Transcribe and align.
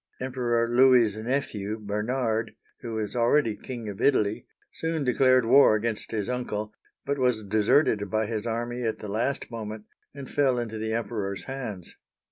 Emperor 0.19 0.67
Louis's 0.67 1.15
nephew 1.15 1.77
Bernard, 1.77 2.55
who 2.79 2.93
was 2.95 3.15
already 3.15 3.55
king 3.55 3.87
of 3.87 4.01
Italy, 4.01 4.47
soon 4.73 5.03
declared 5.03 5.45
war 5.45 5.75
against 5.75 6.09
his 6.09 6.27
uncle, 6.27 6.73
but 7.05 7.19
was 7.19 7.43
de 7.43 7.59
serted 7.59 8.09
by 8.09 8.25
his 8.25 8.47
army 8.47 8.81
at 8.81 8.97
the 8.97 9.07
last 9.07 9.51
moment, 9.51 9.85
and 10.15 10.27
fell 10.27 10.57
into 10.57 10.79
the 10.79 10.91
Emperor's 10.91 11.43
hands. 11.43 11.97